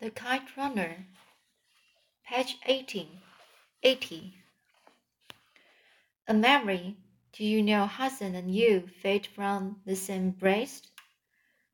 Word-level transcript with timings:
The 0.00 0.10
Kite 0.10 0.56
Runner, 0.56 1.04
page 2.24 2.56
18, 2.64 3.20
80. 3.82 4.34
A 6.26 6.32
memory. 6.32 6.96
Do 7.34 7.44
you 7.44 7.62
know 7.62 7.86
Hassan 7.86 8.34
and 8.34 8.50
you 8.50 8.88
fed 9.02 9.26
from 9.26 9.82
the 9.84 9.94
same 9.94 10.30
breast? 10.30 10.88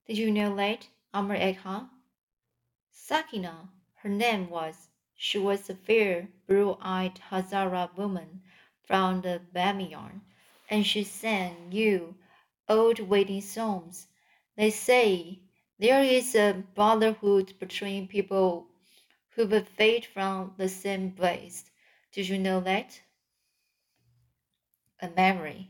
Did 0.08 0.18
you 0.18 0.32
know 0.32 0.52
late 0.52 0.88
Amir 1.14 1.36
agha? 1.36 1.88
Sakina, 2.90 3.68
her 4.02 4.08
name 4.08 4.50
was. 4.50 4.88
She 5.14 5.38
was 5.38 5.70
a 5.70 5.76
fair, 5.76 6.26
blue-eyed 6.48 7.20
Hazara 7.30 7.96
woman 7.96 8.42
from 8.88 9.20
the 9.20 9.40
Bamiyan, 9.54 10.22
and 10.68 10.84
she 10.84 11.04
sang 11.04 11.70
you 11.70 12.16
old 12.68 12.98
wedding 12.98 13.40
songs. 13.40 14.08
They 14.56 14.70
say 14.70 15.42
there 15.78 16.02
is 16.02 16.34
a 16.34 16.64
brotherhood 16.74 17.52
between 17.58 18.08
people 18.08 18.66
who 19.30 19.46
were 19.46 19.60
fed 19.60 20.06
from 20.06 20.54
the 20.56 20.68
same 20.68 21.12
place. 21.12 21.64
Did 22.12 22.28
you 22.28 22.38
know 22.38 22.60
that? 22.60 23.00
A 25.00 25.08
memory. 25.10 25.68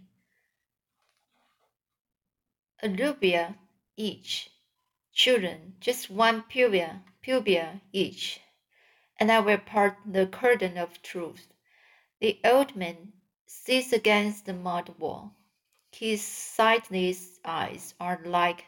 A 2.82 2.88
rupia 2.88 3.56
each. 3.96 4.50
Children, 5.12 5.74
just 5.80 6.10
one 6.10 6.42
rupia, 6.42 7.02
rupia 7.26 7.80
each. 7.92 8.40
And 9.18 9.32
I 9.32 9.40
will 9.40 9.58
part 9.58 9.96
the 10.06 10.26
curtain 10.26 10.78
of 10.78 11.02
truth. 11.02 11.48
The 12.20 12.38
old 12.44 12.76
man 12.76 13.12
sits 13.46 13.92
against 13.92 14.46
the 14.46 14.52
mud 14.52 14.94
wall. 14.98 15.34
His 15.90 16.22
sightless 16.22 17.40
eyes 17.44 17.94
are 17.98 18.20
like 18.24 18.66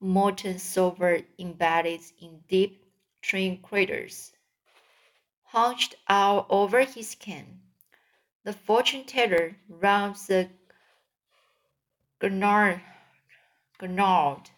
molten 0.00 0.58
silver 0.58 1.20
embedded 1.38 2.00
in 2.20 2.40
deep 2.48 2.84
train 3.20 3.60
craters. 3.62 4.32
Hunched 5.44 5.94
out 6.08 6.46
over 6.50 6.84
his 6.84 7.14
cane, 7.14 7.60
the 8.44 8.52
fortune 8.52 9.04
teller 9.04 9.56
rubs 9.68 10.26
the 10.26 10.48
gnarled, 12.22 12.80
gnarled, 13.80 14.50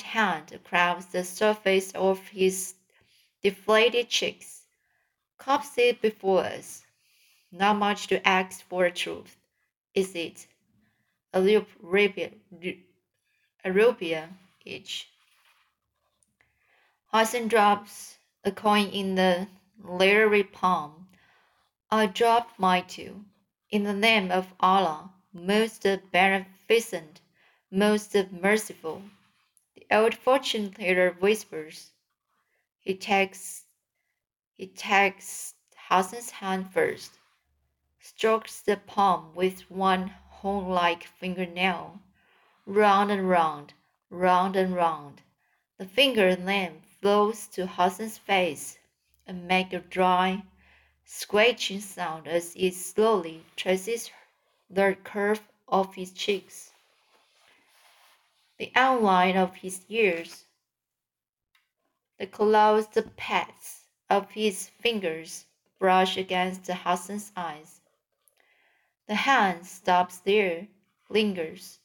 hand 0.00 0.52
across 0.52 1.06
the 1.06 1.24
surface 1.24 1.92
of 1.92 2.28
his 2.28 2.74
deflated 3.42 4.08
cheeks. 4.08 4.62
Cups 5.38 5.76
it 5.78 6.00
before 6.00 6.44
us. 6.44 6.84
Not 7.52 7.76
much 7.76 8.06
to 8.08 8.26
ask 8.26 8.62
for 8.68 8.90
truth, 8.90 9.36
is 9.94 10.14
it? 10.14 10.46
A 11.32 11.40
rupia, 11.40 12.32
a 12.52 12.84
rupia 13.64 14.28
each. 14.64 15.08
Hassan 17.12 17.48
drops 17.48 18.18
a 18.44 18.52
coin 18.52 18.88
in 18.88 19.14
the 19.14 19.48
leery 19.82 20.42
palm. 20.42 21.08
I 21.90 22.06
drop 22.06 22.50
my 22.58 22.80
two. 22.80 23.24
In 23.70 23.84
the 23.84 23.92
name 23.92 24.30
of 24.30 24.52
Allah, 24.60 25.12
most 25.32 25.82
beneficent, 26.12 27.20
most 27.70 28.14
merciful. 28.30 29.02
The 29.74 29.86
old 29.90 30.14
fortune 30.14 30.72
teller 30.72 31.16
whispers. 31.20 31.90
He 32.80 32.94
takes 32.94 33.64
he 34.56 34.66
takes 34.68 35.54
Hassan's 35.88 36.30
hand 36.30 36.72
first, 36.72 37.18
strokes 37.98 38.60
the 38.60 38.76
palm 38.76 39.34
with 39.34 39.70
one 39.70 40.14
horn-like 40.28 41.04
fingernail, 41.04 42.00
round 42.66 43.10
and 43.10 43.28
round, 43.28 43.74
round 44.10 44.56
and 44.56 44.74
round. 44.74 45.20
The 45.76 45.86
finger 45.86 46.34
then 46.34 46.80
flows 47.00 47.46
to 47.48 47.66
Hassan's 47.66 48.16
face 48.16 48.78
and 49.26 49.46
makes 49.46 49.74
a 49.74 49.80
dry, 49.80 50.42
scratching 51.04 51.80
sound 51.80 52.26
as 52.26 52.54
it 52.56 52.74
slowly 52.74 53.44
traces 53.56 54.10
the 54.70 54.96
curve 55.04 55.42
of 55.68 55.94
his 55.94 56.12
cheeks, 56.12 56.72
the 58.56 58.72
outline 58.74 59.36
of 59.36 59.56
his 59.56 59.84
ears, 59.88 60.44
the 62.18 62.26
closed 62.26 62.96
pads 63.16 63.84
of 64.08 64.30
his 64.30 64.70
fingers 64.80 65.44
brush 65.78 66.16
against 66.16 66.66
Hassan's 66.66 67.32
eyes. 67.36 67.80
The 69.06 69.16
hand 69.16 69.66
stops 69.66 70.18
there, 70.18 70.68
lingers. 71.10 71.78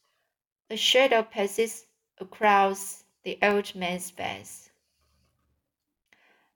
A 0.71 0.77
shadow 0.77 1.23
passes 1.23 1.87
across 2.19 3.03
the 3.23 3.39
old 3.41 3.73
man's 3.73 4.11
face. 4.11 4.69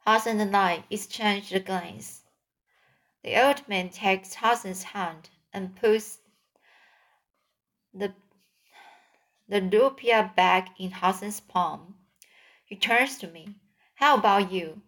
Hassan 0.05 0.39
and 0.39 0.55
I 0.55 0.83
exchange 0.91 1.51
a 1.51 1.59
glance. 1.59 2.23
The 3.23 3.41
old 3.43 3.67
man 3.67 3.89
takes 3.89 4.35
Hassan's 4.35 4.83
hand 4.83 5.29
and 5.51 5.75
puts 5.75 6.19
the, 7.93 8.13
the 9.47 9.61
rupia 9.61 10.35
back 10.35 10.79
in 10.79 10.91
Hassan's 10.91 11.39
palm. 11.39 11.95
He 12.65 12.75
turns 12.75 13.17
to 13.19 13.27
me. 13.27 13.55
How 13.95 14.17
about 14.17 14.51
you, 14.51 14.81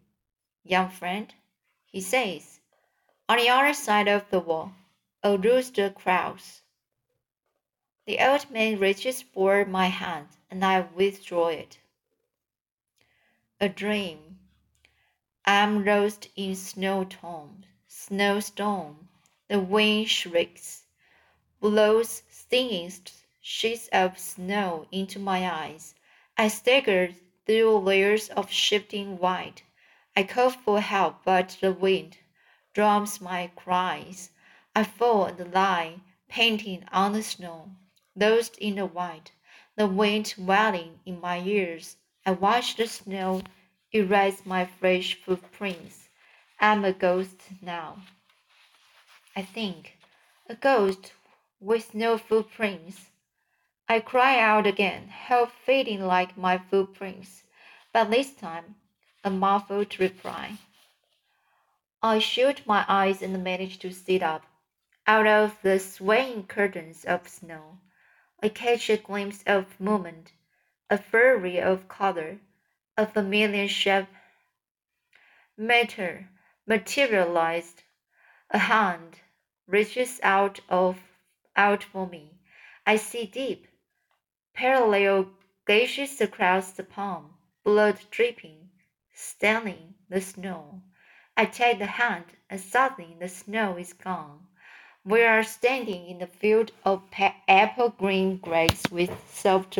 young 0.63 0.89
friend? 0.89 1.33
He 1.85 2.01
says. 2.01 2.59
On 3.27 3.37
the 3.37 3.49
other 3.49 3.73
side 3.73 4.07
of 4.07 4.29
the 4.29 4.39
wall, 4.39 4.73
a 5.23 5.35
rooster 5.35 5.89
crows. 5.89 6.61
The 8.07 8.19
old 8.19 8.51
man 8.51 8.79
reaches 8.79 9.23
for 9.23 9.65
my 9.65 9.87
hand, 9.87 10.27
and 10.51 10.63
I 10.63 10.81
withdraw 10.81 11.47
it. 11.47 11.79
A 13.59 13.67
dream. 13.67 14.37
I'm 15.43 15.83
lost 15.83 16.29
in 16.35 16.55
snowstorm, 16.55 17.65
snowstorm. 17.87 19.09
The 19.47 19.59
wind 19.59 20.09
shrieks, 20.09 20.83
blows 21.59 22.21
stinging 22.29 22.91
sheets 23.41 23.87
of 23.91 24.19
snow 24.19 24.85
into 24.91 25.17
my 25.17 25.49
eyes. 25.49 25.95
I 26.37 26.47
stagger 26.47 27.09
through 27.47 27.79
layers 27.79 28.29
of 28.29 28.51
shifting 28.51 29.17
white. 29.17 29.63
I 30.15 30.23
call 30.23 30.51
for 30.51 30.79
help, 30.79 31.23
but 31.23 31.57
the 31.59 31.73
wind 31.73 32.19
drowns 32.73 33.19
my 33.19 33.51
cries. 33.55 34.29
I 34.75 34.83
fall 34.83 35.25
and 35.25 35.51
lie, 35.51 36.01
panting 36.27 36.85
on 36.91 37.13
the 37.13 37.23
snow, 37.23 37.71
lost 38.15 38.57
in 38.57 38.75
the 38.75 38.85
white, 38.85 39.31
the 39.75 39.87
wind 39.87 40.33
wailing 40.37 40.99
in 41.05 41.19
my 41.19 41.39
ears. 41.39 41.97
I 42.25 42.31
watch 42.31 42.75
the 42.75 42.87
snow 42.87 43.41
erase 43.93 44.45
my 44.45 44.65
fresh 44.65 45.15
footprints. 45.15 46.09
I'm 46.59 46.85
a 46.85 46.93
ghost 46.93 47.41
now. 47.61 47.97
I 49.35 49.41
think, 49.41 49.97
a 50.47 50.55
ghost 50.55 51.13
with 51.59 51.93
no 51.93 52.17
footprints. 52.17 53.09
I 53.87 53.99
cry 53.99 54.39
out 54.39 54.65
again, 54.65 55.09
help 55.09 55.51
fading 55.51 56.05
like 56.05 56.37
my 56.37 56.57
footprints, 56.57 57.43
but 57.93 58.09
this 58.09 58.33
time 58.33 58.75
a 59.23 59.29
muffled 59.29 59.99
reply. 59.99 60.57
I 62.01 62.19
shut 62.19 62.61
my 62.67 62.85
eyes 62.87 63.21
and 63.21 63.43
manage 63.43 63.79
to 63.79 63.91
sit 63.91 64.21
up. 64.21 64.43
Out 65.07 65.25
of 65.25 65.57
the 65.63 65.79
swaying 65.79 66.45
curtains 66.45 67.05
of 67.05 67.27
snow, 67.27 67.79
I 68.45 68.49
catch 68.49 68.91
a 68.91 68.97
glimpse 68.97 69.41
of 69.47 69.79
movement, 69.79 70.33
a 70.87 70.99
flurry 70.99 71.59
of 71.59 71.87
color, 71.87 72.37
a 72.95 73.07
familiar 73.07 73.67
shape. 73.67 74.05
Matter 75.57 76.29
materialized. 76.67 77.81
A 78.51 78.59
hand 78.59 79.19
reaches 79.65 80.19
out 80.21 80.59
of 80.69 80.99
out 81.55 81.83
for 81.83 82.05
me. 82.05 82.37
I 82.85 82.97
see 82.97 83.25
deep, 83.25 83.67
parallel 84.53 85.31
gashes 85.65 86.21
across 86.21 86.71
the 86.73 86.83
palm, 86.83 87.33
blood 87.63 87.99
dripping, 88.11 88.69
staining 89.11 89.95
the 90.07 90.21
snow. 90.21 90.83
I 91.35 91.45
take 91.45 91.79
the 91.79 91.87
hand, 91.87 92.25
and 92.47 92.61
suddenly 92.61 93.17
the 93.19 93.27
snow 93.27 93.75
is 93.77 93.93
gone. 93.93 94.45
We 95.07 95.21
are 95.21 95.43
standing 95.43 96.07
in 96.07 96.17
the 96.17 96.25
field 96.25 96.71
of 96.83 97.03
apple 97.47 97.89
green 97.89 98.37
grass 98.37 98.89
with 98.89 99.11
soft 99.31 99.77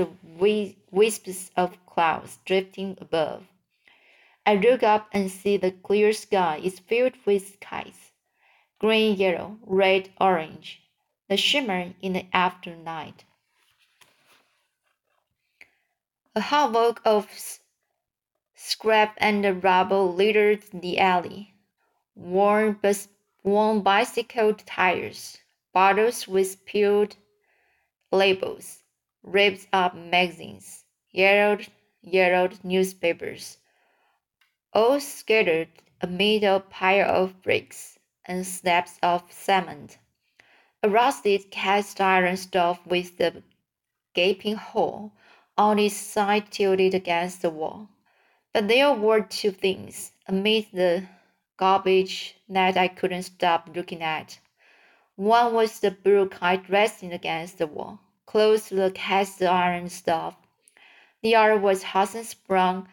wisps 0.92 1.50
of 1.57 1.83
clouds 1.88 2.38
drifting 2.45 2.95
above. 3.01 3.48
I 4.45 4.54
look 4.54 4.83
up 4.83 5.10
and 5.12 5.31
see 5.31 5.57
the 5.57 5.72
clear 5.72 6.13
sky 6.13 6.62
is 6.63 6.77
filled 6.77 7.13
with 7.25 7.60
kites 7.60 8.12
green, 8.77 9.16
yellow, 9.16 9.57
red, 9.66 10.12
orange, 10.22 10.83
the 11.27 11.38
shimmer 11.38 11.94
in 12.04 12.13
the 12.13 12.27
after 12.31 12.75
night. 12.75 13.24
A 16.36 16.42
havoc 16.42 17.01
of 17.04 17.27
scrap 18.54 19.18
and 19.18 19.63
rubble 19.63 20.13
littered 20.13 20.62
the 20.72 21.00
alley. 21.00 21.56
Worn 22.13 22.74
bus 22.74 23.07
worn 23.45 23.81
bicycle 23.81 24.56
tires, 24.56 25.38
bottles 25.71 26.27
with 26.27 26.65
peeled 26.65 27.15
labels, 28.12 28.80
ripped 29.21 29.68
up 29.71 29.95
magazines, 29.95 30.83
yellowed, 31.12 31.68
yellowed 32.01 32.57
newspapers, 32.63 33.59
all 34.74 35.00
scattered 35.00 35.68
amid 36.01 36.44
a 36.44 36.59
pile 36.59 37.07
of 37.07 37.44
bricks 37.44 38.00
and 38.25 38.47
slabs 38.47 38.97
of 39.03 39.31
cement. 39.31 40.00
A 40.81 40.89
rusted 40.89 41.51
cast 41.51 42.01
iron 42.01 42.38
stove 42.38 42.80
with 42.88 43.18
the 43.18 43.44
gaping 44.15 44.56
hole 44.56 45.12
on 45.56 45.77
its 45.77 45.95
side 45.95 46.51
tilted 46.51 46.95
against 46.95 47.44
the 47.44 47.51
wall. 47.51 47.89
But 48.53 48.68
there 48.68 48.91
were 48.94 49.21
two 49.21 49.51
things 49.51 50.13
amid 50.27 50.65
the 50.74 51.07
garbage 51.57 52.36
that 52.50 52.78
I 52.78 52.88
couldn't 52.88 53.24
stop 53.24 53.69
looking 53.75 54.02
at. 54.02 54.40
One 55.16 55.54
was 55.54 55.80
the 55.80 55.92
blue 55.92 56.28
kite 56.28 56.69
resting 56.69 57.13
against 57.13 57.57
the 57.57 57.68
wall, 57.68 58.00
close 58.25 58.68
to 58.68 58.75
the 58.75 58.92
cast 58.92 59.42
iron 59.42 59.90
stove. 59.90 60.36
The 61.22 61.36
other 61.36 61.57
was 61.57 61.84
Hassan's 61.84 62.34
brown 62.34 62.88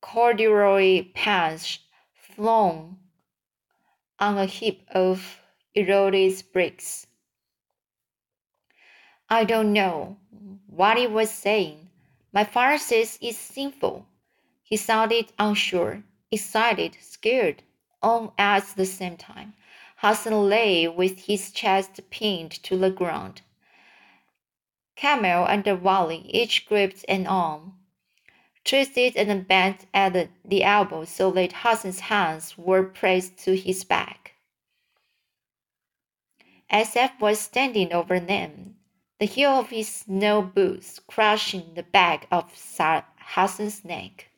corduroy 0.00 1.06
pants 1.14 1.78
flung 2.12 2.98
on 4.18 4.36
a 4.36 4.46
heap 4.46 4.86
of 4.90 5.40
eroded 5.74 6.42
bricks. 6.52 7.06
I 9.28 9.44
don't 9.44 9.72
know 9.72 10.18
what 10.66 10.98
he 10.98 11.06
was 11.06 11.30
saying. 11.30 11.88
My 12.32 12.44
father 12.44 12.78
says 12.78 13.18
it's 13.22 13.38
sinful. 13.38 14.06
He 14.62 14.76
sounded 14.76 15.32
unsure, 15.38 16.02
excited, 16.30 16.96
scared, 17.00 17.62
all 18.02 18.34
at 18.38 18.64
the 18.76 18.86
same 18.86 19.16
time. 19.16 19.54
Hassan 19.96 20.48
lay 20.48 20.86
with 20.88 21.26
his 21.26 21.50
chest 21.50 22.00
pinned 22.10 22.50
to 22.64 22.76
the 22.76 22.90
ground. 22.90 23.42
Kamal 24.96 25.46
and 25.46 25.64
Wali 25.82 26.26
each 26.28 26.66
gripped 26.66 27.04
an 27.08 27.26
arm, 27.26 27.74
twisted 28.64 29.16
and 29.16 29.48
bent 29.48 29.86
at 29.92 30.28
the, 30.44 30.62
elbow 30.62 31.04
so 31.04 31.30
that 31.32 31.52
Hassan's 31.52 32.00
hands 32.00 32.56
were 32.56 32.84
pressed 32.84 33.38
to 33.44 33.56
his 33.56 33.84
back. 33.84 34.34
Assef 36.70 37.18
was 37.20 37.40
standing 37.40 37.92
over 37.92 38.20
them, 38.20 38.76
the 39.18 39.26
heel 39.26 39.50
of 39.50 39.70
his 39.70 39.88
snow 39.88 40.42
boots 40.42 41.00
crushing 41.06 41.74
the 41.74 41.82
back 41.82 42.26
of 42.30 42.52
Hassan's 43.18 43.84
neck. 43.84 44.28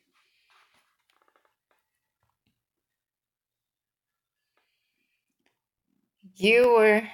Your 6.38 7.08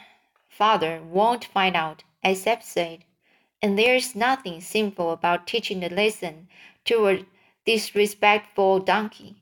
father 0.48 1.00
won't 1.00 1.44
find 1.44 1.76
out, 1.76 2.02
Assef 2.24 2.60
said, 2.60 3.04
and 3.62 3.78
there's 3.78 4.16
nothing 4.16 4.60
sinful 4.60 5.12
about 5.12 5.46
teaching 5.46 5.84
a 5.84 5.88
lesson 5.88 6.48
to 6.86 7.06
a 7.06 7.24
disrespectful 7.64 8.80
donkey. 8.80 9.36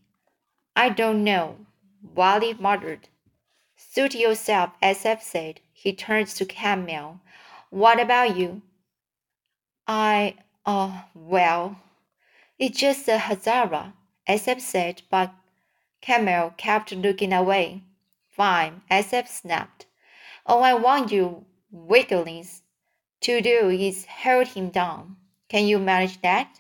I 0.76 0.90
don't 0.90 1.24
know, 1.24 1.64
Wali 2.14 2.52
muttered. 2.52 3.08
Suit 3.74 4.14
yourself, 4.14 4.72
Assef 4.82 5.22
said. 5.22 5.60
He 5.72 5.94
turned 5.94 6.26
to 6.26 6.44
Kamal. 6.44 7.20
What 7.70 7.98
about 7.98 8.36
you? 8.36 8.60
I, 9.86 10.34
uh, 10.66 11.04
well, 11.14 11.80
it's 12.58 12.78
just 12.78 13.08
a 13.08 13.16
Hazara, 13.16 13.94
Assef 14.28 14.60
said, 14.60 15.00
but 15.10 15.32
Kamal 16.02 16.52
kept 16.58 16.92
looking 16.92 17.32
away. 17.32 17.82
Fine, 18.40 18.80
Assef 18.90 19.28
snapped. 19.28 19.84
All 20.46 20.64
I 20.64 20.72
want 20.72 21.12
you 21.12 21.44
wigglings 21.70 22.62
to 23.20 23.42
do 23.42 23.68
is 23.68 24.06
hold 24.06 24.48
him 24.48 24.70
down. 24.70 25.18
Can 25.50 25.66
you 25.66 25.78
manage 25.78 26.22
that? 26.22 26.58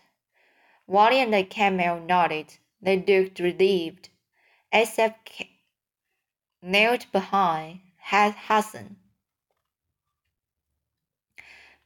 Wali 0.86 1.20
and 1.20 1.32
the 1.32 1.42
Kamal 1.42 2.00
nodded. 2.00 2.58
They 2.82 2.98
looked 2.98 3.38
relieved. 3.38 4.10
Assef 4.70 5.14
knelt 6.60 7.10
behind 7.12 7.80
Hassan, 7.96 8.96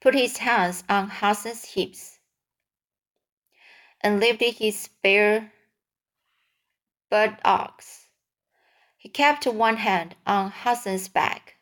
put 0.01 0.17
his 0.17 0.39
hands 0.39 0.83
on 0.89 1.09
Hassan's 1.09 1.65
hips, 1.67 2.19
and 4.01 4.19
lifted 4.19 4.55
his 4.55 4.89
bare 5.05 5.53
buttocks. 7.09 8.04
He 9.05 9.11
kept 9.11 9.47
one 9.47 9.77
hand 9.77 10.17
on 10.27 10.51
Hassan's 10.51 11.09
back 11.09 11.57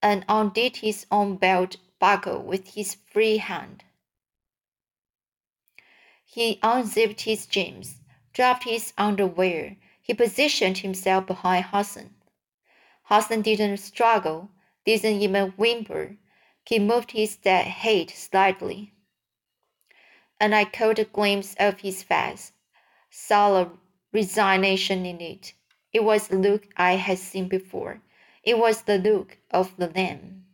and 0.00 0.24
undid 0.26 0.78
his 0.78 1.04
own 1.10 1.36
belt 1.36 1.76
buckle 1.98 2.40
with 2.40 2.68
his 2.68 2.96
free 3.12 3.36
hand. 3.36 3.84
He 6.24 6.58
unzipped 6.62 7.20
his 7.20 7.44
jeans, 7.44 7.98
dropped 8.32 8.64
his 8.64 8.94
underwear. 8.96 9.76
He 10.00 10.14
positioned 10.14 10.78
himself 10.78 11.26
behind 11.26 11.66
Hassan. 11.66 12.14
Hassan 13.02 13.42
didn't 13.42 13.76
struggle, 13.76 14.48
didn't 14.86 15.20
even 15.20 15.50
whimper. 15.58 16.16
He 16.64 16.78
moved 16.78 17.10
his 17.10 17.36
head 17.44 18.08
slightly. 18.08 18.94
And 20.40 20.54
I 20.54 20.64
caught 20.64 20.98
a 20.98 21.04
glimpse 21.04 21.54
of 21.60 21.80
his 21.80 22.02
face, 22.02 22.52
saw 23.10 23.72
resignation 24.12 25.06
in 25.06 25.20
it. 25.20 25.54
It 25.92 26.04
was 26.04 26.28
the 26.28 26.36
look 26.36 26.66
I 26.76 26.92
had 26.92 27.18
seen 27.18 27.48
before. 27.48 28.00
It 28.42 28.58
was 28.58 28.82
the 28.82 28.98
look 28.98 29.38
of 29.50 29.76
the 29.76 29.88
Lamb. 29.88 30.44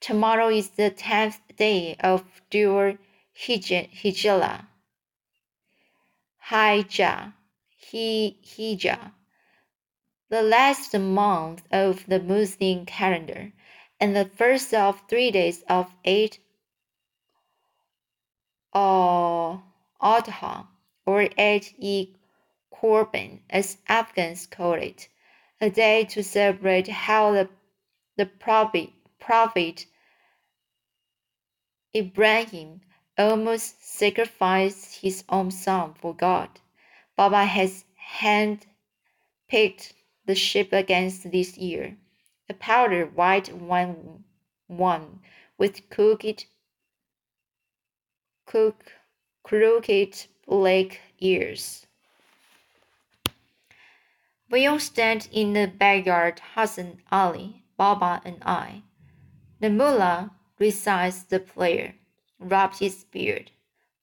Tomorrow 0.00 0.48
is 0.50 0.70
the 0.70 0.90
tenth 0.90 1.40
day 1.56 1.96
of 2.00 2.24
Dur 2.50 2.98
Hijjah. 3.34 3.88
Hijjah. 6.50 7.32
Hijjah. 7.82 9.12
The 10.28 10.42
last 10.42 10.94
month 10.98 11.62
of 11.70 12.06
the 12.06 12.20
Muslim 12.20 12.84
calendar, 12.84 13.52
and 14.00 14.14
the 14.14 14.24
first 14.24 14.74
of 14.74 15.02
three 15.08 15.30
days 15.30 15.62
of 15.68 15.92
Eid 16.04 16.38
or 18.72 19.62
uh, 20.00 20.20
Adha 20.20 20.66
or 21.06 21.28
Eid 21.38 21.66
Korban, 22.80 23.40
as 23.48 23.78
Afghans 23.88 24.46
call 24.46 24.74
it, 24.74 25.08
a 25.60 25.70
day 25.70 26.04
to 26.04 26.22
celebrate 26.22 26.88
how 26.88 27.32
the, 27.32 27.48
the 28.16 28.26
prophet, 28.26 28.90
prophet 29.18 29.86
Ibrahim 31.94 32.82
almost 33.16 33.82
sacrificed 33.82 34.96
his 34.96 35.24
own 35.30 35.50
son 35.50 35.94
for 35.94 36.14
God. 36.14 36.50
Baba 37.16 37.46
has 37.46 37.86
hand 37.94 38.66
picked 39.48 39.94
the 40.26 40.34
sheep 40.34 40.72
against 40.72 41.30
this 41.32 41.56
year, 41.56 41.96
a 42.50 42.54
powder 42.54 43.06
white 43.06 43.52
one, 43.54 44.24
one 44.66 45.20
with 45.56 45.88
crooked, 45.88 46.44
crooked 49.42 50.26
black 50.46 51.00
ears. 51.20 51.85
We 54.48 54.64
all 54.64 54.78
stand 54.78 55.28
in 55.32 55.54
the 55.54 55.66
backyard, 55.66 56.40
Hassan, 56.54 57.02
Ali, 57.10 57.64
Baba, 57.76 58.22
and 58.24 58.40
I. 58.44 58.82
The 59.58 59.70
mullah 59.70 60.30
recites 60.60 61.24
the 61.24 61.40
prayer, 61.40 61.96
rubs 62.38 62.78
his 62.78 63.02
beard. 63.02 63.50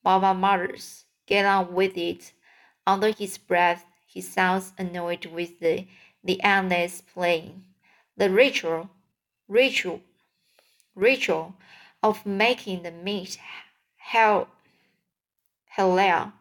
Baba 0.03 0.33
mutters, 0.33 1.05
Get 1.25 1.45
on 1.45 1.73
with 1.73 1.97
it. 1.97 2.33
Under 2.85 3.11
his 3.11 3.37
breath, 3.37 3.85
he 4.05 4.19
sounds 4.19 4.73
annoyed 4.77 5.25
with 5.27 5.61
the, 5.61 5.87
the 6.21 6.43
endless 6.43 6.99
playing. 6.99 7.63
The 8.17 8.29
ritual, 8.29 8.89
ritual, 9.47 10.01
ritual 10.93 11.55
of 12.01 12.25
making 12.25 12.83
the 12.83 12.91
meat 12.91 13.39
hell, 13.95 14.49
halal. 15.77 16.33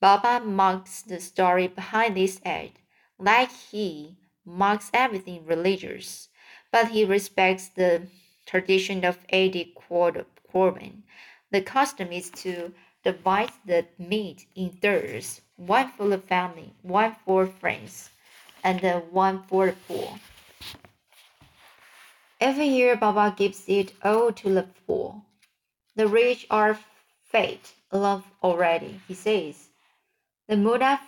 Baba 0.00 0.44
mocks 0.44 1.02
the 1.02 1.20
story 1.20 1.68
behind 1.68 2.16
this 2.16 2.40
act 2.44 2.79
like 3.20 3.52
he, 3.52 4.16
marks 4.44 4.90
everything 4.94 5.44
religious, 5.44 6.28
but 6.72 6.88
he 6.88 7.04
respects 7.04 7.68
the 7.68 8.02
tradition 8.46 9.04
of 9.04 9.18
Eid 9.32 9.74
Korban. 9.76 11.02
The 11.50 11.60
custom 11.60 12.10
is 12.12 12.30
to 12.30 12.72
divide 13.04 13.52
the 13.64 13.86
meat 13.98 14.46
in 14.56 14.70
thirds, 14.70 15.40
one 15.56 15.88
for 15.88 16.08
the 16.08 16.18
family, 16.18 16.72
one 16.82 17.14
for 17.24 17.46
friends, 17.46 18.10
and 18.64 18.80
one 19.10 19.42
for 19.44 19.66
the 19.66 19.76
poor. 19.86 20.18
Every 22.40 22.66
year, 22.66 22.96
Baba 22.96 23.34
gives 23.36 23.64
it 23.68 23.92
all 24.02 24.32
to 24.32 24.54
the 24.54 24.66
poor. 24.86 25.22
The 25.96 26.08
rich 26.08 26.46
are 26.50 26.78
fed 27.24 27.58
enough 27.92 28.30
already, 28.42 29.00
he 29.06 29.14
says. 29.14 29.68
The 30.48 30.56
Mullah 30.56 31.00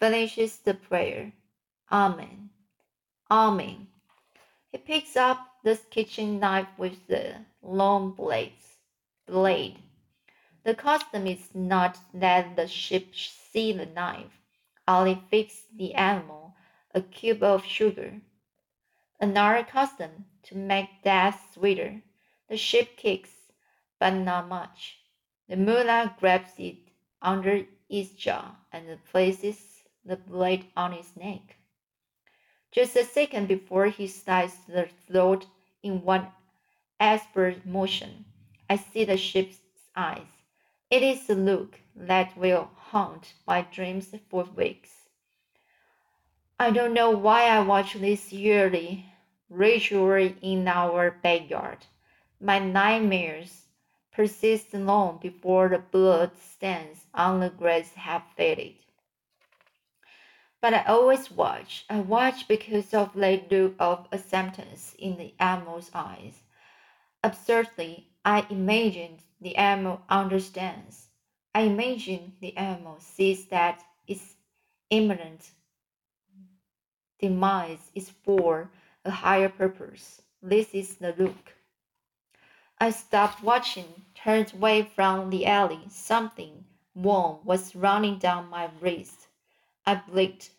finishes 0.00 0.58
the 0.58 0.74
prayer. 0.74 1.32
Amen. 1.92 2.50
Amen. 3.30 3.86
He 4.72 4.78
picks 4.78 5.16
up 5.16 5.38
the 5.62 5.78
kitchen 5.90 6.40
knife 6.40 6.68
with 6.78 7.06
the 7.06 7.34
long 7.62 8.12
blades, 8.12 8.78
blade. 9.26 9.78
The 10.64 10.74
custom 10.74 11.26
is 11.26 11.54
not 11.54 11.98
that 12.14 12.56
the 12.56 12.66
sheep 12.66 13.14
see 13.14 13.72
the 13.72 13.86
knife, 13.86 14.40
only 14.88 15.22
fix 15.30 15.64
the 15.76 15.94
animal 15.94 16.54
a 16.94 17.02
cube 17.02 17.42
of 17.42 17.64
sugar. 17.64 18.20
Another 19.20 19.64
custom 19.64 20.24
to 20.44 20.56
make 20.56 21.02
death 21.04 21.50
sweeter. 21.54 22.02
The 22.48 22.56
sheep 22.56 22.96
kicks, 22.96 23.30
but 23.98 24.10
not 24.10 24.48
much. 24.48 24.98
The 25.48 25.56
mullah 25.56 26.16
grabs 26.18 26.52
it 26.58 26.78
under 27.22 27.64
its 27.88 28.10
jaw 28.10 28.56
and 28.72 29.04
places 29.04 29.69
the 30.04 30.16
blade 30.16 30.66
on 30.76 30.92
his 30.92 31.16
neck. 31.16 31.56
Just 32.72 32.96
a 32.96 33.04
second 33.04 33.48
before 33.48 33.86
he 33.86 34.06
slices 34.06 34.58
the 34.66 34.88
throat 35.06 35.46
in 35.82 36.02
one 36.02 36.28
expert 36.98 37.66
motion, 37.66 38.24
I 38.68 38.76
see 38.76 39.04
the 39.04 39.16
ship's 39.16 39.58
eyes. 39.96 40.26
It 40.90 41.02
is 41.02 41.28
a 41.28 41.34
look 41.34 41.80
that 41.96 42.36
will 42.36 42.70
haunt 42.76 43.34
my 43.46 43.62
dreams 43.62 44.14
for 44.28 44.44
weeks. 44.44 44.90
I 46.58 46.70
don't 46.70 46.94
know 46.94 47.10
why 47.10 47.44
I 47.44 47.60
watch 47.60 47.94
this 47.94 48.32
yearly 48.32 49.06
ritual 49.48 50.32
in 50.42 50.68
our 50.68 51.10
backyard. 51.10 51.86
My 52.40 52.58
nightmares 52.58 53.66
persist 54.12 54.74
long 54.74 55.18
before 55.22 55.68
the 55.68 55.78
blood 55.78 56.32
stains 56.36 57.06
on 57.14 57.40
the 57.40 57.50
grass 57.50 57.92
have 57.94 58.22
faded. 58.36 58.74
But 60.60 60.74
I 60.74 60.82
always 60.84 61.30
watch. 61.30 61.84
I 61.88 62.00
watch 62.00 62.46
because 62.46 62.92
of 62.92 63.14
the 63.14 63.42
look 63.50 63.74
of 63.78 64.06
acceptance 64.12 64.94
in 64.98 65.16
the 65.16 65.34
animal's 65.38 65.90
eyes. 65.94 66.42
Absurdly, 67.22 68.08
I 68.24 68.46
imagine 68.50 69.20
the 69.40 69.56
animal 69.56 70.02
understands. 70.08 71.08
I 71.54 71.62
imagine 71.62 72.34
the 72.40 72.56
animal 72.56 73.00
sees 73.00 73.46
that 73.46 73.82
its 74.06 74.36
imminent 74.90 75.50
demise 77.18 77.90
is 77.94 78.10
for 78.10 78.70
a 79.04 79.10
higher 79.10 79.48
purpose. 79.48 80.22
This 80.42 80.74
is 80.74 80.96
the 80.96 81.14
look. 81.18 81.54
I 82.78 82.90
stopped 82.90 83.42
watching, 83.42 84.04
turned 84.14 84.52
away 84.54 84.82
from 84.82 85.30
the 85.30 85.46
alley. 85.46 85.80
Something 85.88 86.64
warm 86.94 87.38
was 87.44 87.74
running 87.74 88.18
down 88.18 88.48
my 88.48 88.70
wrist. 88.80 89.28
I 89.86 89.94
blinked, 89.96 90.50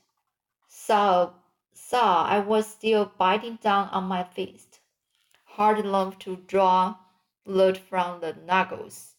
saw, 0.67 1.33
saw 1.73 2.25
I 2.25 2.39
was 2.39 2.67
still 2.67 3.11
biting 3.17 3.57
down 3.57 3.89
on 3.89 4.05
my 4.05 4.23
fist, 4.23 4.79
hard 5.45 5.79
enough 5.79 6.19
to 6.19 6.37
draw 6.37 6.95
blood 7.43 7.77
from 7.77 8.21
the 8.21 8.33
knuckles. 8.33 9.15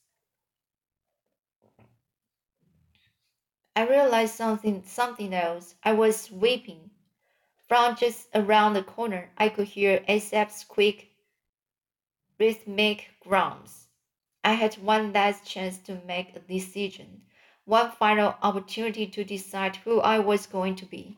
I 3.75 3.87
realized 3.87 4.35
something 4.35 4.83
something 4.85 5.33
else. 5.33 5.77
I 5.83 5.93
was 5.93 6.31
weeping. 6.31 6.91
From 7.69 7.97
just 7.97 8.29
around 8.35 8.75
the 8.75 8.83
corner, 8.83 9.31
I 9.39 9.49
could 9.49 9.69
hear 9.69 10.05
Assef's 10.07 10.63
quick, 10.63 11.09
rhythmic 12.39 13.11
grunts. 13.21 13.89
I 14.45 14.53
had 14.53 14.75
one 14.75 15.13
last 15.13 15.47
chance 15.47 15.79
to 15.79 15.95
make 16.05 16.37
a 16.37 16.41
decision, 16.41 17.23
one 17.65 17.91
final 17.93 18.35
opportunity 18.43 19.07
to 19.07 19.25
decide 19.25 19.77
who 19.77 20.01
I 20.01 20.19
was 20.19 20.47
going 20.47 20.75
to 20.77 20.87
be. 20.87 21.17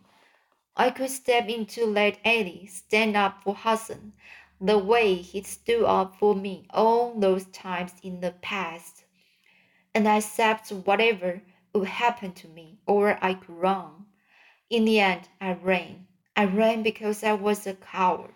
I 0.77 0.91
could 0.91 1.11
step 1.11 1.49
into 1.49 1.87
Late 1.87 2.19
alley, 2.25 2.67
stand 2.67 3.17
up 3.17 3.43
for 3.43 3.55
Hassan, 3.55 4.13
the 4.61 4.77
way 4.77 5.15
he 5.15 5.43
stood 5.43 5.85
up 5.85 6.19
for 6.19 6.35
me 6.35 6.67
all 6.71 7.19
those 7.19 7.47
times 7.47 7.93
in 8.03 8.21
the 8.21 8.33
past, 8.33 9.05
and 9.95 10.07
accept 10.07 10.71
whatever 10.71 11.43
would 11.73 11.89
happen 11.89 12.33
to 12.33 12.49
me, 12.49 12.79
or 12.87 13.19
I 13.23 13.35
could 13.35 13.51
run. 13.51 14.07
In 14.69 14.85
the 14.85 15.01
end, 15.01 15.29
I 15.41 15.53
ran. 15.53 16.07
I 16.37 16.47
ran 16.47 16.83
because 16.83 17.23
I 17.23 17.35
was 17.35 17.67
a 17.67 17.75
coward. 17.75 18.35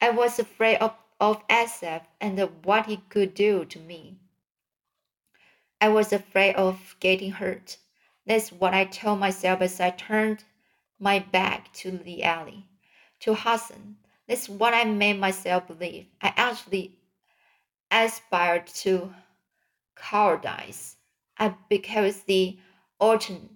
I 0.00 0.10
was 0.10 0.38
afraid 0.38 0.78
of, 0.78 0.96
of 1.20 1.46
Assef 1.48 2.02
and 2.20 2.38
of 2.38 2.64
what 2.66 2.86
he 2.86 2.96
could 3.08 3.34
do 3.34 3.64
to 3.64 3.78
me. 3.78 4.18
I 5.82 5.88
was 5.88 6.12
afraid 6.12 6.54
of 6.54 6.94
getting 7.00 7.32
hurt. 7.32 7.76
That's 8.24 8.52
what 8.52 8.72
I 8.72 8.84
told 8.84 9.18
myself 9.18 9.60
as 9.62 9.80
I 9.80 9.90
turned 9.90 10.44
my 11.00 11.18
back 11.18 11.72
to 11.72 11.90
the 11.90 12.22
alley. 12.22 12.68
To 13.22 13.34
Hassan, 13.34 13.96
that's 14.28 14.48
what 14.48 14.74
I 14.74 14.84
made 14.84 15.18
myself 15.18 15.66
believe. 15.66 16.06
I 16.20 16.32
actually 16.36 17.00
aspired 17.90 18.68
to 18.84 19.12
cowardice. 19.96 20.98
I, 21.36 21.56
because 21.68 22.22
the 22.22 22.60
alternative 23.00 23.50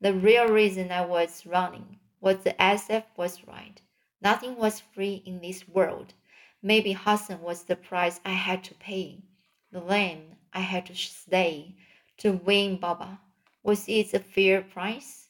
the 0.00 0.14
real 0.14 0.48
reason 0.48 0.90
I 0.90 1.04
was 1.04 1.44
running 1.44 1.98
was 2.22 2.38
the 2.38 2.54
Assef 2.54 3.04
was 3.18 3.46
right. 3.46 3.82
Nothing 4.22 4.56
was 4.56 4.80
free 4.80 5.22
in 5.26 5.42
this 5.42 5.68
world. 5.68 6.14
Maybe 6.62 6.92
Hassan 6.92 7.42
was 7.42 7.64
the 7.64 7.76
price 7.76 8.18
I 8.24 8.30
had 8.30 8.64
to 8.64 8.74
pay. 8.76 9.24
The 9.72 9.80
land 9.80 10.36
I 10.52 10.60
had 10.60 10.86
to 10.86 10.96
stay 10.96 11.76
to 12.18 12.32
win 12.32 12.78
Baba. 12.78 13.20
Was 13.62 13.88
it 13.88 14.12
a 14.12 14.18
fair 14.18 14.62
price? 14.62 15.28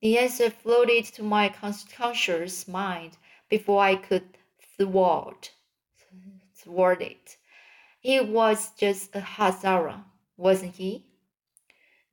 The 0.00 0.18
answer 0.18 0.50
floated 0.50 1.04
to 1.06 1.22
my 1.24 1.48
conscious 1.48 2.68
mind 2.68 3.18
before 3.48 3.82
I 3.82 3.96
could 3.96 4.38
thwart, 4.76 5.50
thwart 6.54 7.02
it. 7.02 7.36
He 7.98 8.20
was 8.20 8.70
just 8.70 9.16
a 9.16 9.20
Hazara, 9.20 10.04
wasn't 10.36 10.76
he? 10.76 11.04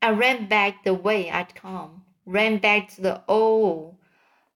I 0.02 0.10
ran 0.10 0.48
back 0.48 0.84
the 0.84 0.94
way 0.96 1.30
I'd 1.30 1.54
come, 1.54 2.04
ran 2.26 2.58
back 2.58 2.90
to 2.96 3.02
the 3.02 3.24
old 3.28 3.98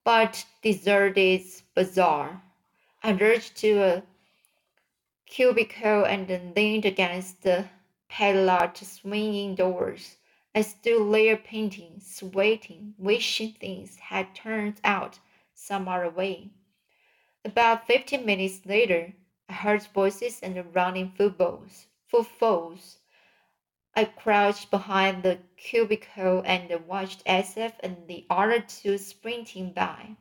but 0.02 0.44
deserted 0.62 1.42
bazaar. 1.74 2.42
I 3.02 3.12
rushed 3.12 3.56
to 3.58 3.82
a 3.82 4.02
cubicle 5.26 6.04
and 6.04 6.54
leaned 6.54 6.84
against 6.84 7.42
the 7.42 7.66
padlocked 8.08 8.84
swinging 8.84 9.54
doors. 9.54 10.16
I 10.54 10.62
stood 10.62 11.12
there 11.12 11.36
painting, 11.36 12.00
sweating, 12.00 12.94
wishing 12.98 13.52
things 13.52 13.96
had 13.96 14.34
turned 14.34 14.80
out 14.84 15.18
some 15.54 15.88
other 15.88 16.10
way. 16.10 16.50
About 17.44 17.86
fifteen 17.86 18.24
minutes 18.24 18.60
later, 18.64 19.14
I 19.48 19.52
heard 19.52 19.82
voices 19.92 20.40
and 20.42 20.74
running 20.74 21.12
footballs, 21.16 21.86
footfalls. 22.06 22.98
I 23.96 24.04
crouched 24.04 24.70
behind 24.70 25.22
the 25.22 25.38
cubicle 25.56 26.42
and 26.44 26.86
watched 26.86 27.24
Assef 27.26 27.72
and 27.80 28.08
the 28.08 28.26
other 28.30 28.60
two 28.60 28.98
sprinting 28.98 29.72
by. 29.72 30.16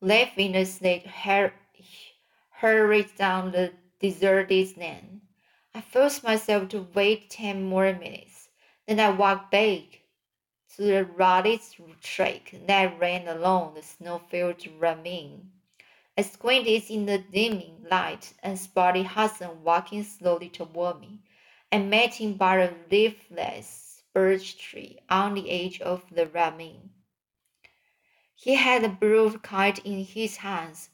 Laughing 0.00 0.56
as 0.56 0.78
they 0.78 1.00
hurried 2.62 3.10
down 3.18 3.50
the 3.50 3.72
deserted 3.98 4.76
lane, 4.76 5.20
I 5.74 5.80
forced 5.80 6.22
myself 6.22 6.68
to 6.68 6.86
wait 6.94 7.28
ten 7.28 7.64
more 7.64 7.92
minutes. 7.92 8.50
Then 8.86 9.00
I 9.00 9.10
walked 9.10 9.50
back 9.50 9.82
to 10.76 10.82
the 10.82 11.04
rotted 11.04 11.58
track 12.00 12.54
that 12.68 13.00
ran 13.00 13.26
along 13.26 13.74
the 13.74 13.82
snow-filled 13.82 14.64
ravine. 14.78 15.50
I 16.16 16.22
squinted 16.22 16.88
in 16.88 17.06
the 17.06 17.18
dimming 17.18 17.84
light 17.90 18.32
and 18.44 18.56
spotted 18.56 19.06
Hassan 19.06 19.64
walking 19.64 20.04
slowly 20.04 20.48
toward 20.48 21.00
me 21.00 21.18
and 21.72 21.90
met 21.90 22.14
him 22.14 22.34
by 22.34 22.58
a 22.58 22.70
leafless 22.88 24.04
birch 24.14 24.56
tree 24.56 25.00
on 25.10 25.34
the 25.34 25.50
edge 25.50 25.80
of 25.80 26.04
the 26.12 26.28
ravine. 26.28 26.90
He 28.36 28.54
had 28.54 28.84
a 28.84 28.88
brood 28.88 29.42
kite 29.42 29.80
in 29.84 30.04
his 30.04 30.36
hands. 30.36 30.90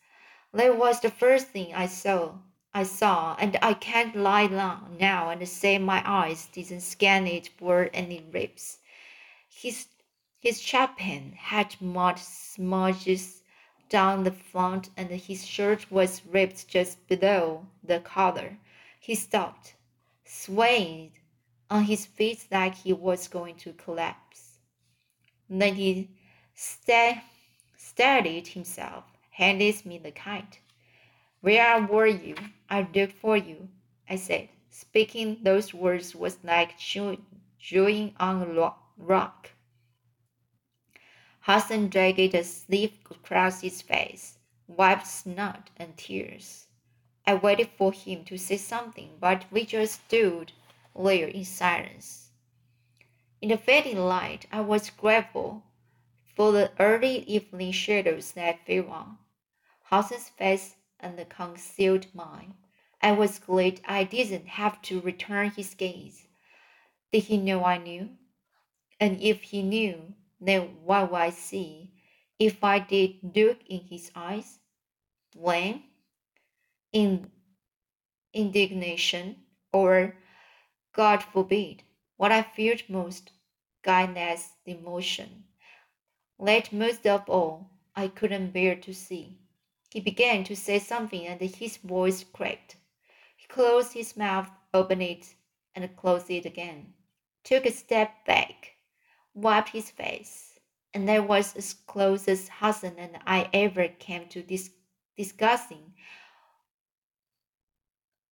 That 0.53 0.77
was 0.77 1.01
the 1.01 1.11
first 1.11 1.49
thing 1.49 1.75
I 1.75 1.87
saw. 1.87 2.39
I 2.75 2.83
saw, 2.83 3.37
and 3.39 3.57
I 3.63 3.75
can't 3.75 4.15
lie 4.15 4.47
down 4.47 4.97
now 4.99 5.31
and 5.31 5.49
say 5.49 5.79
my 5.79 6.03
eyes 6.05 6.47
didn't 6.47 6.83
scan 6.83 7.27
it 7.27 7.49
for 7.49 7.91
any 7.93 8.25
rips. 8.31 8.79
His 9.49 9.89
his 10.41 10.61
chapan 10.61 11.35
had 11.35 11.81
mud 11.81 12.19
smudges 12.19 13.43
down 13.89 14.25
the 14.25 14.33
front, 14.33 14.91
and 14.97 15.11
his 15.11 15.45
shirt 15.47 15.91
was 15.91 16.25
ripped 16.27 16.69
just 16.69 17.07
below 17.09 17.67
the 17.83 18.01
collar. 18.01 18.59
He 19.01 19.15
stopped 19.15 19.75
swayed 20.25 21.13
on 21.71 21.85
his 21.85 22.07
feet 22.07 22.47
like 22.51 22.75
he 22.75 22.93
was 22.93 23.29
going 23.29 23.57
to 23.57 23.73
collapse. 23.73 24.59
Then 25.51 25.75
he 25.75 26.11
sta- 26.55 27.23
steadied 27.77 28.49
himself, 28.49 29.05
handed 29.39 29.87
me 29.87 29.97
the 29.99 30.11
kite. 30.11 30.59
Where 31.43 31.81
were 31.87 32.09
you? 32.09 32.35
I 32.69 32.89
looked 32.93 33.13
for 33.13 33.37
you, 33.37 33.69
I 34.11 34.17
said. 34.17 34.49
Speaking 34.69 35.39
those 35.45 35.73
words 35.73 36.13
was 36.13 36.43
like 36.43 36.77
chewing 36.77 38.15
on 38.19 38.43
a 38.43 38.75
rock. 38.99 39.51
Hassan 41.43 41.89
dragged 41.89 42.35
a 42.35 42.43
sleeve 42.43 42.95
across 43.09 43.61
his 43.61 43.81
face, 43.81 44.39
wiped 44.67 45.07
snot 45.07 45.71
and 45.77 45.97
tears. 45.97 46.67
I 47.25 47.35
waited 47.37 47.69
for 47.79 47.93
him 47.93 48.25
to 48.25 48.37
say 48.37 48.57
something, 48.57 49.19
but 49.21 49.45
we 49.53 49.65
just 49.65 50.03
stood 50.07 50.51
there 50.97 51.29
in 51.29 51.45
silence. 51.45 52.31
In 53.41 53.51
the 53.51 53.57
fading 53.57 54.01
light, 54.01 54.47
I 54.51 54.63
was 54.63 54.91
grateful 54.91 55.63
for 56.35 56.51
the 56.51 56.73
early 56.81 57.19
evening 57.19 57.71
shadows 57.71 58.33
that 58.33 58.67
fell 58.67 58.89
on 58.89 59.19
Hassan's 59.91 60.29
face 60.29 60.77
and 61.01 61.19
the 61.19 61.25
concealed 61.25 62.07
mine. 62.15 62.55
I 63.01 63.13
was 63.13 63.39
glad 63.39 63.81
I 63.87 64.05
didn't 64.05 64.47
have 64.47 64.83
to 64.83 65.01
return 65.01 65.51
his 65.51 65.75
gaze. 65.75 66.27
Did 67.11 67.25
he 67.25 67.39
know 67.39 67.65
I 67.65 67.79
knew? 67.79 68.11
And 69.01 69.19
if 69.23 69.43
he 69.43 69.63
knew, 69.63 70.15
then 70.41 70.77
what 70.85 71.11
would 71.11 71.21
I 71.21 71.31
see 71.31 71.91
if 72.39 72.63
I 72.63 72.81
did 72.81 73.17
look 73.35 73.61
in 73.67 73.81
his 73.81 74.11
eyes? 74.15 74.59
Blame? 75.35 75.85
In 76.93 77.31
indignation? 78.35 79.37
Or, 79.73 80.17
God 80.93 81.23
forbid, 81.23 81.83
what 82.17 82.33
I 82.33 82.43
feared 82.43 82.83
most, 82.89 83.33
guileless 83.83 84.51
emotion. 84.67 85.45
Late 86.39 86.73
most 86.73 87.07
of 87.07 87.29
all, 87.29 87.71
I 87.97 88.09
couldn't 88.09 88.53
bear 88.53 88.75
to 88.77 88.93
see. 88.93 89.39
He 89.91 90.01
began 90.01 90.45
to 90.45 90.55
say 90.55 90.79
something 90.79 91.27
and 91.27 91.41
his 91.41 91.79
voice 91.79 92.23
cracked. 92.23 92.77
He 93.37 93.47
closed 93.47 93.95
his 93.95 94.19
mouth, 94.19 94.51
opened 94.75 95.03
it, 95.03 95.35
and 95.75 95.97
closed 95.97 96.31
it 96.31 96.45
again, 96.45 96.93
took 97.43 97.65
a 97.65 97.71
step 97.71 98.27
back, 98.27 98.75
wiped 99.33 99.71
his 99.71 99.91
face, 99.91 100.59
and 100.93 101.09
that 101.09 101.27
was 101.27 101.57
as 101.57 101.73
close 101.73 102.29
as 102.29 102.51
Hassan 102.51 102.97
and 102.99 103.19
I 103.27 103.49
ever 103.55 103.89
came 103.89 104.29
to 104.29 104.43
dis- 104.43 104.75
discussing 105.17 105.95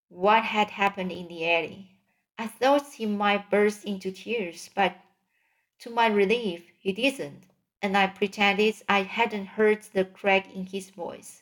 what 0.09 0.43
had 0.43 0.69
happened 0.69 1.11
in 1.11 1.27
the 1.27 1.51
alley. 1.51 1.91
I 2.37 2.45
thought 2.45 2.93
he 2.93 3.07
might 3.07 3.49
burst 3.49 3.83
into 3.83 4.11
tears, 4.11 4.69
but 4.75 4.95
to 5.79 5.89
my 5.89 6.05
relief, 6.05 6.71
he 6.77 6.91
didn't, 6.91 7.45
and 7.81 7.97
I 7.97 8.05
pretended 8.05 8.75
I 8.87 9.01
hadn't 9.01 9.47
heard 9.47 9.81
the 9.81 10.05
crack 10.05 10.53
in 10.53 10.67
his 10.67 10.91
voice. 10.91 11.41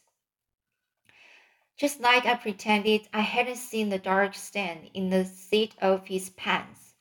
Just 1.77 1.99
like 1.99 2.25
I 2.25 2.35
pretended 2.35 3.09
I 3.13 3.19
hadn't 3.19 3.57
seen 3.57 3.89
the 3.89 3.99
dark 3.99 4.33
stain 4.33 4.89
in 4.93 5.09
the 5.09 5.25
seat 5.25 5.75
of 5.81 6.07
his 6.07 6.29
pants, 6.29 6.93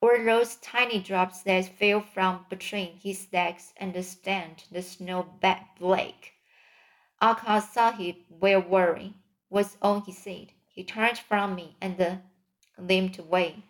or 0.00 0.22
those 0.22 0.54
tiny 0.56 1.00
drops 1.00 1.42
that 1.42 1.76
fell 1.76 2.00
from 2.00 2.46
between 2.48 2.96
his 2.98 3.26
legs 3.32 3.72
and 3.76 3.92
stained 4.04 4.64
the 4.70 4.82
snow 4.82 5.34
black. 5.80 6.32
Agha 7.20 7.60
Sahib, 7.60 8.16
well 8.28 8.60
worrying, 8.60 9.14
was 9.48 9.76
all 9.82 10.00
he 10.00 10.12
said. 10.12 10.52
He 10.68 10.84
turned 10.84 11.18
from 11.18 11.56
me 11.56 11.76
and 11.80 12.22
limped 12.78 13.18
away. 13.18 13.64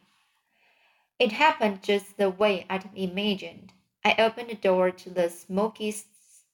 It 1.19 1.33
happened 1.33 1.83
just 1.83 2.19
the 2.19 2.29
way 2.29 2.67
I'd 2.69 2.91
imagined. 2.95 3.73
I 4.05 4.15
opened 4.19 4.51
the 4.51 4.55
door 4.57 4.91
to 4.91 5.11
the 5.11 5.31
smoky 5.31 5.95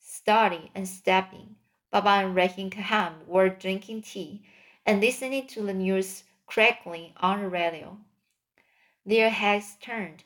study 0.00 0.70
and 0.76 0.88
stepped 0.88 1.34
in. 1.34 1.56
Baba 1.90 2.26
and 2.26 2.34
Rahim 2.34 2.70
Khan 2.70 3.22
were 3.26 3.48
drinking 3.48 4.02
tea 4.02 4.42
and 4.84 5.00
listening 5.00 5.46
to 5.48 5.62
the 5.62 5.72
news 5.74 6.24
crackling 6.46 7.12
on 7.16 7.40
the 7.40 7.48
radio. 7.48 7.98
Their 9.04 9.30
heads 9.30 9.76
turned. 9.80 10.24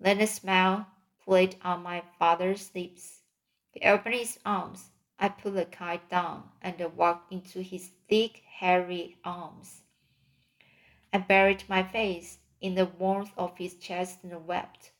Then 0.00 0.20
a 0.20 0.26
smile 0.26 0.86
played 1.24 1.56
on 1.62 1.82
my 1.82 2.02
father's 2.18 2.74
lips. 2.74 3.20
He 3.70 3.80
opened 3.82 4.14
his 4.14 4.38
arms. 4.44 4.90
I 5.18 5.28
put 5.28 5.54
the 5.54 5.66
kite 5.66 6.08
down 6.08 6.50
and 6.60 6.80
walked 6.96 7.32
into 7.32 7.62
his 7.62 7.90
thick, 8.08 8.42
hairy 8.46 9.18
arms. 9.24 9.82
I 11.12 11.18
buried 11.18 11.64
my 11.68 11.82
face 11.82 12.38
in 12.60 12.74
the 12.74 12.86
warmth 12.86 13.32
of 13.36 13.58
his 13.58 13.74
chest 13.76 14.20
and 14.22 14.46
wept. 14.46 14.92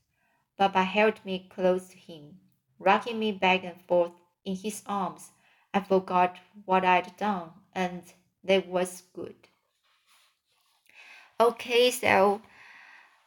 Baba 0.58 0.84
held 0.84 1.24
me 1.24 1.48
close 1.48 1.88
to 1.88 1.96
him, 1.96 2.38
rocking 2.78 3.18
me 3.18 3.32
back 3.32 3.64
and 3.64 3.80
forth 3.80 4.12
in 4.44 4.56
his 4.56 4.82
arms. 4.86 5.30
I 5.74 5.80
forgot 5.80 6.36
what 6.64 6.84
I'd 6.84 7.16
done, 7.16 7.50
and 7.74 8.02
that 8.44 8.66
was 8.66 9.02
good. 9.14 9.36
Okay, 11.40 11.90
so 11.90 12.42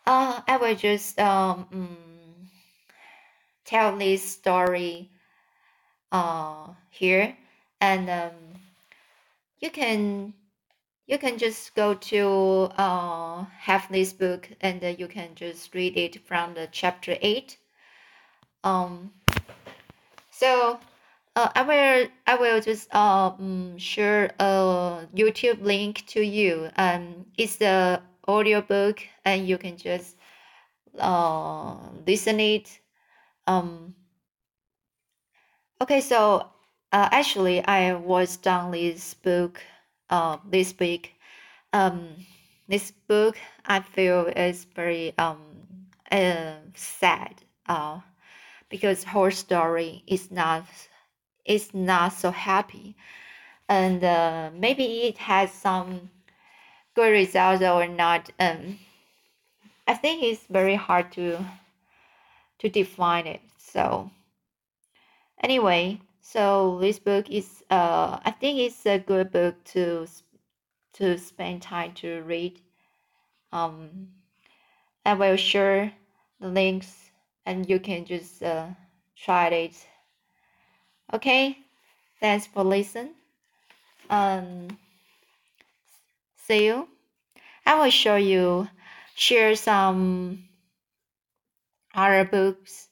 uh, 0.06 0.42
I 0.48 0.58
will 0.58 0.76
just 0.76 1.20
um, 1.20 1.68
mm, 1.74 2.48
tell 3.66 3.98
this 3.98 4.24
story 4.24 5.10
uh, 6.12 6.68
here, 6.92 7.36
and 7.82 8.10
um, 8.10 8.56
you 9.60 9.72
can 9.72 10.34
you 11.08 11.18
can 11.18 11.38
just 11.38 11.76
go 11.76 11.94
to 11.94 12.70
uh, 12.78 13.46
have 13.60 13.88
this 13.92 14.14
book 14.14 14.50
and 14.62 14.84
uh, 14.84 14.88
you 14.88 15.08
can 15.08 15.36
just 15.36 15.74
read 15.74 15.98
it 15.98 16.26
from 16.28 16.54
the 16.54 16.68
chapter 16.72 17.16
8 17.22 17.58
um 18.64 19.12
so 20.32 20.80
uh, 21.36 21.50
i 21.56 21.62
will 21.62 22.08
i 22.28 22.36
will 22.36 22.62
just 22.62 22.94
um 22.96 23.78
share 23.78 24.34
a 24.40 25.08
youtube 25.16 25.62
link 25.62 26.06
to 26.08 26.22
you. 26.22 26.70
Um 26.78 27.26
it's 27.38 27.58
the 27.58 28.02
audio 28.28 28.62
book 28.62 29.02
and 29.24 29.48
you 29.48 29.58
can 29.58 29.78
just 29.78 30.16
uh 31.00 31.76
listen 32.08 32.40
it. 32.40 32.80
Um 33.48 33.96
okay 35.82 36.02
so 36.02 36.48
uh, 36.92 37.10
actually 37.12 37.64
i 37.66 37.94
was 37.94 38.38
done 38.38 38.72
this 38.72 39.14
book 39.16 39.62
uh, 40.10 40.38
this 40.50 40.72
book 40.72 41.10
um, 41.76 42.16
this 42.68 42.92
book 42.92 43.38
I 43.66 43.82
feel 43.82 44.28
is 44.28 44.66
very 44.76 45.14
um, 45.18 45.42
uh, 46.12 46.54
sad 46.74 47.36
uh, 47.68 48.00
because 48.70 49.04
her 49.04 49.30
story 49.32 50.04
is 50.08 50.32
not 50.32 50.66
is 51.46 51.74
not 51.74 52.14
so 52.14 52.32
happy 52.32 52.96
and 53.70 54.04
uh, 54.04 54.50
maybe 54.54 55.04
it 55.04 55.18
has 55.18 55.52
some 55.52 56.10
good 56.96 57.12
results 57.12 57.64
or 57.64 57.88
not 57.88 58.30
um, 58.40 58.80
I 59.88 59.94
think 59.94 60.24
it's 60.24 60.46
very 60.50 60.76
hard 60.76 61.12
to 61.14 61.44
to 62.60 62.70
define 62.70 63.28
it 63.28 63.42
so 63.58 64.10
anyway 65.44 66.00
so 66.22 66.80
this 66.80 67.00
book 67.00 67.30
is 67.30 67.64
uh 67.70 68.20
I 68.24 68.32
think 68.32 68.60
it's 68.60 68.86
a 68.86 68.98
good 69.00 69.32
book 69.32 69.64
to 69.76 70.08
to 70.96 71.18
spend 71.18 71.62
time 71.62 71.94
to 71.94 72.22
read. 72.22 72.62
Um, 73.52 74.08
I 75.06 75.14
will 75.14 75.36
share 75.36 75.94
the 76.40 76.48
links 76.48 77.12
and 77.46 77.70
you 77.70 77.80
can 77.80 78.06
just 78.06 78.42
uh, 78.42 78.68
try 79.16 79.48
it. 79.50 79.88
Okay, 81.14 81.58
thanks 82.20 82.48
for 82.48 82.64
listening. 82.64 83.16
Um, 84.10 84.78
see 86.38 86.66
you. 86.66 86.88
I 87.66 87.76
will 87.76 87.92
show 87.92 88.16
you 88.18 88.70
share 89.16 89.56
some 89.56 90.50
other 91.96 92.24
books 92.26 92.90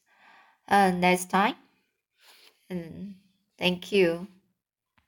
uh, 0.70 0.92
next 0.92 1.30
time. 1.30 1.56
And 2.70 3.16
Thank 3.58 3.92
you. 3.94 4.28